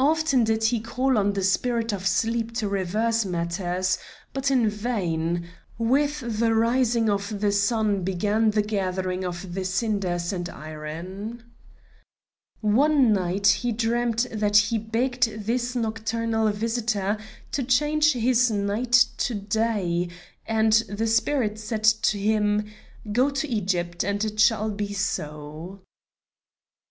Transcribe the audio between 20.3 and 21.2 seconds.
and the